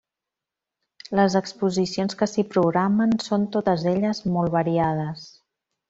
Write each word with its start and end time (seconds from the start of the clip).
Les 1.19 1.35
exposicions 1.41 2.19
que 2.23 2.29
s'hi 2.33 2.47
programen 2.55 3.15
són 3.29 3.47
totes 3.59 3.87
elles 3.95 4.27
molt 4.39 4.57
variades. 4.61 5.33